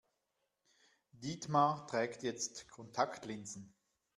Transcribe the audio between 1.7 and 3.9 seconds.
trägt jetzt Kontaktlinsen.